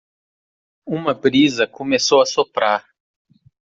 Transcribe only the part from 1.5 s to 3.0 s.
começou a soprar.